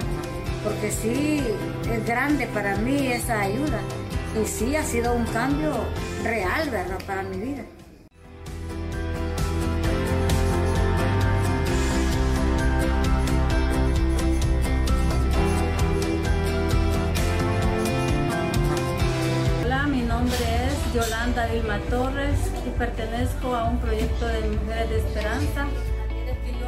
Porque 0.63 0.91
sí, 0.91 1.43
es 1.91 2.05
grande 2.05 2.47
para 2.47 2.75
mí 2.77 3.11
esa 3.11 3.41
ayuda. 3.41 3.79
Y 4.39 4.45
sí, 4.45 4.75
ha 4.75 4.83
sido 4.83 5.13
un 5.13 5.25
cambio 5.25 5.73
real, 6.23 6.69
¿verdad? 6.69 6.99
Para 7.07 7.23
mi 7.23 7.37
vida. 7.37 7.63
Hola, 19.65 19.83
mi 19.87 20.01
nombre 20.01 20.37
es 20.37 20.93
Yolanda 20.93 21.47
Vilma 21.47 21.79
Torres 21.89 22.37
y 22.65 22.69
pertenezco 22.77 23.55
a 23.55 23.63
un 23.65 23.79
proyecto 23.79 24.27
de 24.27 24.41
Mujeres 24.41 24.89
de 24.89 24.97
Esperanza 24.97 25.65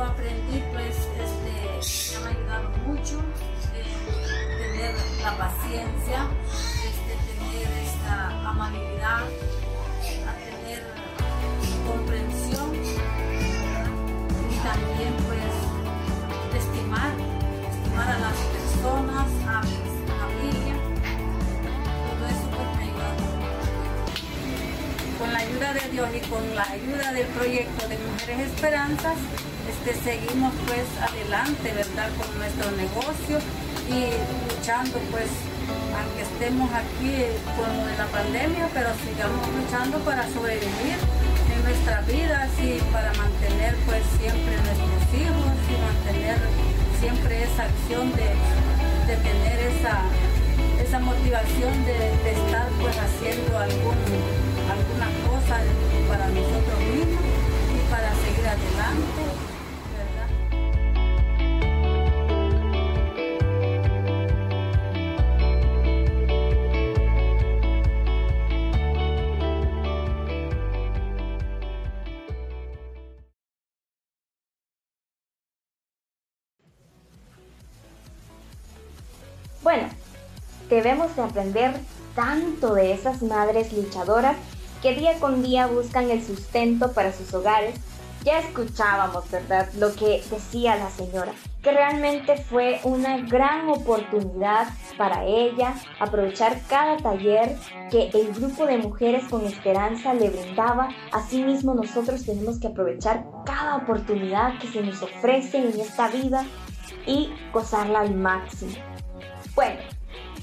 aprendí, 0.04 0.40
pues, 0.50 0.60
este, 0.60 0.69
me 0.69 0.69
paciencia, 5.70 6.26
este, 6.84 7.14
tener 7.30 7.70
esta 7.86 8.50
amabilidad, 8.50 9.22
a 9.22 10.34
tener 10.42 10.82
comprensión 11.86 12.74
y 14.50 14.58
también, 14.66 15.14
pues, 15.28 15.54
estimar, 16.64 17.12
estimar 17.70 18.10
a 18.10 18.18
las 18.18 18.38
personas, 18.50 19.28
a 19.48 19.62
mi 19.62 19.78
familia. 20.10 20.76
Todo 22.08 22.24
eso 22.28 22.46
pues 22.50 22.68
me 22.76 22.82
ha 22.82 22.88
ayudado. 22.90 23.24
Con 25.20 25.30
la 25.34 25.40
ayuda 25.40 25.74
de 25.74 25.90
Dios 25.92 26.10
y 26.16 26.20
con 26.30 26.56
la 26.56 26.64
ayuda 26.64 27.14
del 27.14 27.28
proyecto 27.28 27.88
de 27.88 27.98
Mujeres 28.00 28.40
Esperanzas, 28.52 29.18
este, 29.70 29.94
seguimos 30.02 30.54
pues 30.66 30.88
adelante, 31.00 31.72
¿verdad? 31.74 32.10
Con 32.18 32.40
nuestro 32.40 32.72
negocio 32.72 33.38
y 33.88 34.56
luchando 34.56 35.00
pues, 35.12 35.30
aunque 36.00 36.22
estemos 36.24 36.70
aquí 36.72 37.28
con 37.56 37.72
la 37.98 38.06
pandemia, 38.08 38.70
pero 38.74 38.90
sigamos 39.04 39.44
luchando 39.52 40.00
para 40.00 40.24
sobrevivir 40.32 40.98
en 41.52 41.64
nuestras 41.64 42.06
vidas 42.08 42.50
y 42.62 42.80
para 42.92 43.14
mantener 43.14 43.76
pues 43.86 44.04
siempre 44.18 44.56
nuestros 44.64 45.04
hijos 45.20 45.54
y 45.68 45.76
mantener 45.76 46.40
siempre 47.00 47.44
esa 47.44 47.64
acción 47.64 48.12
de, 48.16 48.28
tener 49.08 49.60
esa, 49.74 50.04
esa 50.80 51.00
motivación 51.00 51.74
de, 51.86 52.32
estar 52.32 52.68
pues 52.80 52.96
haciendo 52.98 53.58
algún, 53.58 53.98
alguna 54.72 55.10
cosa 55.28 55.58
para 56.08 56.28
nosotros 56.28 56.80
mismos 56.80 57.24
y 57.76 57.92
para 57.92 58.10
seguir 58.24 58.48
adelante. 58.48 59.59
Debemos 80.82 81.14
de 81.18 81.24
aprender 81.24 81.74
tanto 82.16 82.74
de 82.74 82.94
esas 82.94 83.22
madres 83.22 83.74
luchadoras 83.74 84.38
que 84.82 84.96
día 84.96 85.20
con 85.20 85.44
día 85.44 85.68
buscan 85.68 86.10
el 86.10 86.26
sustento 86.26 86.94
para 86.94 87.12
sus 87.12 87.34
hogares. 87.34 87.76
Ya 88.24 88.40
escuchábamos, 88.40 89.30
¿verdad?, 89.30 89.70
lo 89.78 89.94
que 89.94 90.24
decía 90.30 90.78
la 90.78 90.90
señora, 90.90 91.34
que 91.62 91.72
realmente 91.72 92.38
fue 92.38 92.80
una 92.84 93.18
gran 93.18 93.68
oportunidad 93.70 94.68
para 94.98 95.26
ella 95.26 95.74
aprovechar 96.00 96.62
cada 96.70 96.96
taller 96.98 97.58
que 97.92 98.10
el 98.14 98.34
grupo 98.34 98.66
de 98.66 98.78
mujeres 98.78 99.26
con 99.30 99.46
esperanza 99.46 100.14
le 100.14 100.30
brindaba. 100.30 100.90
Asimismo, 101.12 101.74
nosotros 101.74 102.26
tenemos 102.26 102.60
que 102.60 102.68
aprovechar 102.68 103.26
cada 103.46 103.78
oportunidad 103.78 104.60
que 104.60 104.68
se 104.68 104.82
nos 104.82 105.02
ofrece 105.02 105.58
en 105.58 105.80
esta 105.80 106.08
vida 106.10 106.46
y 107.06 107.34
gozarla 107.54 108.02
al 108.02 108.16
máximo. 108.16 108.74
Bueno, 109.56 109.80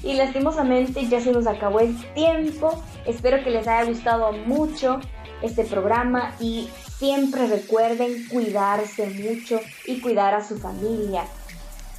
y 0.03 0.13
lastimosamente 0.13 1.07
ya 1.07 1.21
se 1.21 1.31
nos 1.31 1.47
acabó 1.47 1.79
el 1.79 1.95
tiempo. 2.13 2.83
Espero 3.05 3.43
que 3.43 3.49
les 3.49 3.67
haya 3.67 3.85
gustado 3.85 4.31
mucho 4.31 4.99
este 5.41 5.63
programa 5.63 6.33
y 6.39 6.69
siempre 6.97 7.47
recuerden 7.47 8.27
cuidarse 8.29 9.07
mucho 9.07 9.59
y 9.85 10.01
cuidar 10.01 10.33
a 10.33 10.43
su 10.43 10.57
familia, 10.57 11.25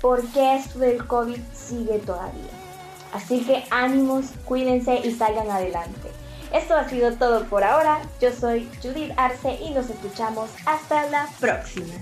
porque 0.00 0.56
esto 0.56 0.80
del 0.80 1.06
COVID 1.06 1.38
sigue 1.52 1.98
todavía. 1.98 2.50
Así 3.12 3.40
que 3.40 3.64
ánimos, 3.70 4.26
cuídense 4.44 5.00
y 5.04 5.12
salgan 5.12 5.50
adelante. 5.50 6.10
Esto 6.52 6.74
ha 6.74 6.88
sido 6.88 7.12
todo 7.14 7.44
por 7.44 7.62
ahora. 7.62 8.00
Yo 8.20 8.30
soy 8.32 8.68
Judith 8.82 9.12
Arce 9.16 9.58
y 9.62 9.70
nos 9.70 9.88
escuchamos 9.90 10.50
hasta 10.66 11.08
la 11.10 11.28
próxima. 11.40 11.94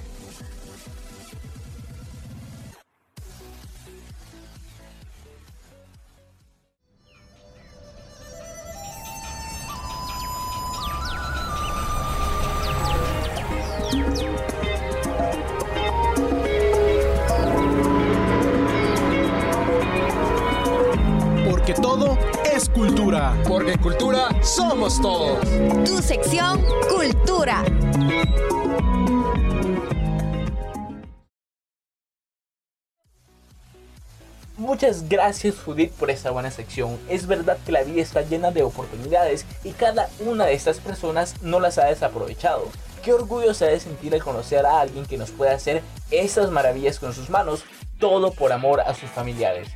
Somos 24.97 25.01
todos. 25.01 25.85
Tu 25.85 26.03
sección 26.03 26.65
Cultura. 26.89 27.65
Muchas 34.57 35.09
gracias 35.09 35.57
Judith 35.61 35.93
por 35.93 36.11
esta 36.11 36.31
buena 36.31 36.51
sección. 36.51 36.99
Es 37.09 37.27
verdad 37.27 37.59
que 37.65 37.73
la 37.73 37.83
vida 37.83 38.03
está 38.03 38.23
llena 38.23 38.51
de 38.51 38.63
oportunidades 38.63 39.45
y 39.65 39.73
cada 39.73 40.09
una 40.21 40.47
de 40.47 40.55
estas 40.55 40.81
personas 40.81 41.35
no 41.43 41.61
las 41.61 41.79
ha 41.79 41.87
desaprovechado. 41.87 42.69
Qué 43.03 43.13
orgullo 43.13 43.55
se 43.55 43.67
ha 43.67 43.69
de 43.69 43.81
sentir 43.81 44.15
al 44.15 44.25
conocer 44.25 44.67
a 44.67 44.81
alguien 44.81 45.07
que 45.07 45.19
nos 45.19 45.31
puede 45.31 45.53
hacer 45.53 45.83
esas 46.11 46.51
maravillas 46.51 46.99
con 46.99 47.13
sus 47.13 47.31
manos, 47.31 47.65
todo 48.01 48.33
por 48.33 48.53
amor 48.53 48.81
a 48.81 48.95
sus 48.95 49.11
familiares. 49.11 49.69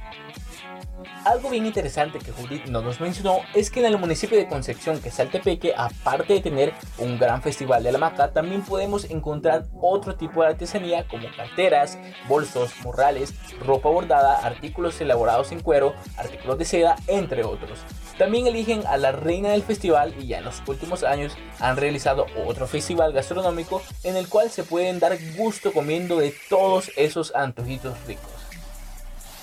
Algo 1.25 1.51
bien 1.51 1.67
interesante 1.67 2.19
que 2.19 2.33
Judith 2.33 2.67
no 2.67 2.83
nos 2.83 3.01
mencionó 3.01 3.41
es 3.55 3.71
que 3.71 3.81
en 3.81 3.87
el 3.87 3.99
municipio 3.99 4.39
de 4.39 4.49
Concepción, 4.49 5.01
que 5.01 5.11
es 5.11 5.21
Altepeque, 5.21 5.75
aparte 5.77 6.35
de 6.35 6.41
tener 6.41 6.75
un 6.99 7.19
gran 7.19 7.43
festival 7.43 7.83
de 7.83 7.93
la 7.93 7.99
maca, 7.99 8.33
también 8.33 8.63
podemos 8.63 9.05
encontrar 9.11 9.67
otro 9.81 10.15
tipo 10.17 10.43
de 10.43 10.49
artesanía 10.49 11.07
como 11.09 11.29
carteras, 11.37 11.99
bolsos, 12.29 12.73
morrales, 12.83 13.35
ropa 13.61 13.89
bordada, 13.89 14.39
artículos 14.39 15.01
elaborados 15.01 15.53
en 15.53 15.61
cuero, 15.61 15.95
artículos 16.17 16.59
de 16.59 16.65
seda, 16.65 16.97
entre 17.07 17.45
otros. 17.45 17.81
También 18.19 18.47
eligen 18.47 18.87
a 18.87 18.97
la 18.97 19.13
reina 19.13 19.51
del 19.51 19.63
festival 19.63 20.15
y 20.19 20.27
ya 20.27 20.39
en 20.39 20.45
los 20.45 20.63
últimos 20.67 21.05
años 21.05 21.37
han 21.59 21.77
realizado 21.77 22.27
otro 22.47 22.67
festival 22.67 23.13
gastronómico 23.13 23.83
en 24.05 24.17
el 24.17 24.29
cual 24.29 24.51
se 24.51 24.63
pueden 24.63 24.99
dar 24.99 25.17
gusto 25.37 25.73
comiendo 25.73 26.19
de 26.19 26.35
todos 26.49 26.91
esos 26.97 27.35
antojitos 27.35 27.97
ricos. 28.07 28.31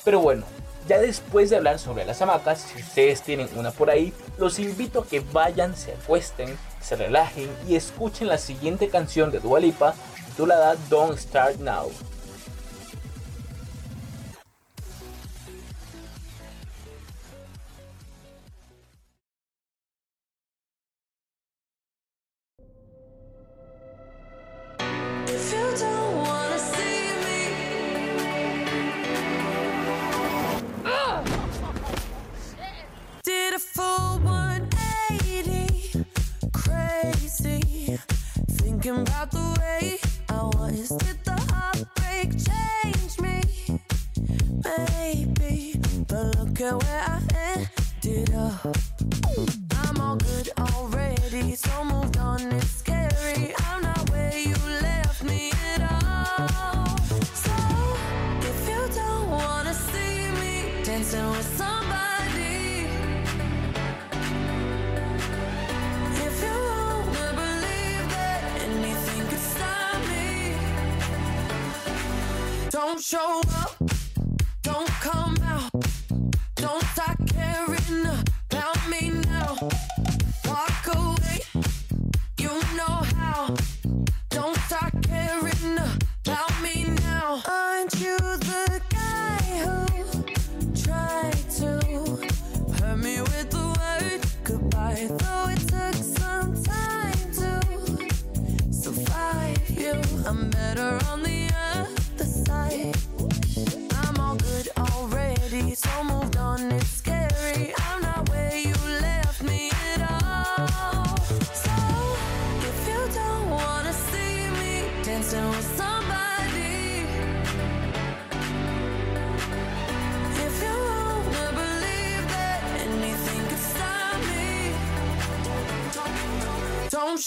Pero 0.03 0.19
bueno, 0.19 0.45
ya 0.87 0.99
después 0.99 1.49
de 1.49 1.57
hablar 1.57 1.79
sobre 1.79 2.05
las 2.05 2.21
hamacas, 2.21 2.61
si 2.73 2.81
ustedes 2.81 3.21
tienen 3.21 3.49
una 3.55 3.71
por 3.71 3.89
ahí, 3.89 4.13
los 4.37 4.59
invito 4.59 5.01
a 5.01 5.07
que 5.07 5.19
vayan, 5.19 5.75
se 5.75 5.93
acuesten, 5.93 6.57
se 6.81 6.95
relajen 6.95 7.49
y 7.67 7.75
escuchen 7.75 8.27
la 8.27 8.37
siguiente 8.37 8.89
canción 8.89 9.31
de 9.31 9.39
Dua 9.39 9.59
Lipa 9.59 9.93
titulada 10.27 10.75
Don't 10.89 11.17
Start 11.17 11.57
Now. 11.57 11.91
Dancing 60.97 61.29
with 61.29 61.57
somebody. 61.57 62.87
If 66.25 66.35
you 66.43 66.57
wanna 66.69 67.33
believe 67.35 68.05
that 68.15 68.41
anything 68.65 69.29
stop 69.37 69.99
me, 70.09 70.55
don't 72.71 72.99
show 72.99 73.41
up, 73.61 73.76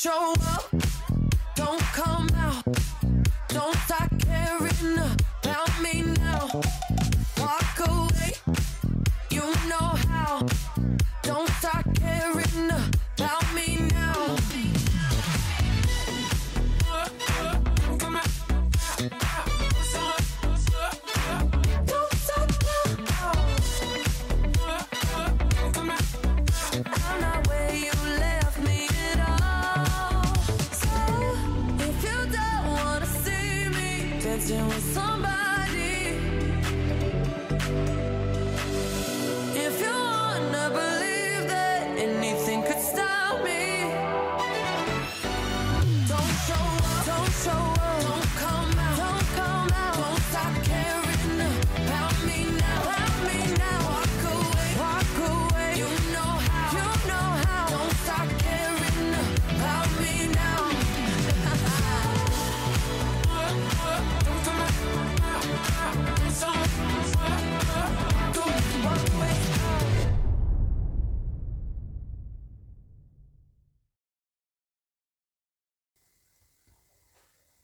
show 0.02 0.32
up, 0.46 0.69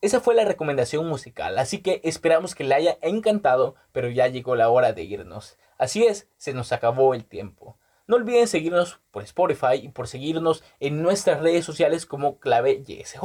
Esa 0.02 0.20
fue 0.20 0.34
la 0.34 0.44
recomendación 0.44 1.08
musical, 1.08 1.58
así 1.58 1.78
que 1.78 2.00
esperamos 2.04 2.54
que 2.54 2.64
le 2.64 2.74
haya 2.74 2.98
encantado, 3.00 3.76
pero 3.92 4.10
ya 4.10 4.28
llegó 4.28 4.54
la 4.54 4.68
hora 4.68 4.92
de 4.92 5.04
irnos. 5.04 5.56
Así 5.78 6.04
es, 6.04 6.28
se 6.36 6.52
nos 6.52 6.70
acabó 6.72 7.14
el 7.14 7.24
tiempo. 7.24 7.78
No 8.06 8.16
olviden 8.16 8.46
seguirnos 8.46 9.00
por 9.10 9.22
Spotify 9.22 9.76
y 9.82 9.88
por 9.88 10.06
seguirnos 10.06 10.62
en 10.80 11.02
nuestras 11.02 11.40
redes 11.40 11.64
sociales 11.64 12.06
como 12.06 12.38
clave 12.38 12.84
YSJ, 12.86 13.20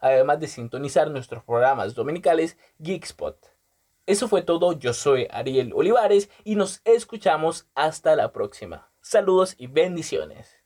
además 0.00 0.40
de 0.40 0.48
sintonizar 0.48 1.10
nuestros 1.10 1.44
programas 1.44 1.94
dominicales 1.94 2.56
Geekspot. 2.80 3.54
Eso 4.06 4.26
fue 4.26 4.42
todo, 4.42 4.72
yo 4.72 4.94
soy 4.94 5.28
Ariel 5.30 5.72
Olivares 5.74 6.30
y 6.44 6.56
nos 6.56 6.80
escuchamos 6.84 7.68
hasta 7.74 8.16
la 8.16 8.32
próxima. 8.32 8.90
Saludos 9.00 9.54
y 9.58 9.66
bendiciones. 9.66 10.65